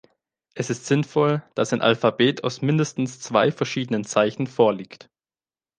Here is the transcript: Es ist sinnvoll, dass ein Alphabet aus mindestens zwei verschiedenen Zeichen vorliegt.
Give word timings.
Es 0.55 0.71
ist 0.71 0.87
sinnvoll, 0.87 1.43
dass 1.53 1.73
ein 1.73 1.81
Alphabet 1.81 2.43
aus 2.43 2.63
mindestens 2.63 3.19
zwei 3.19 3.51
verschiedenen 3.51 4.03
Zeichen 4.03 4.47
vorliegt. 4.47 5.11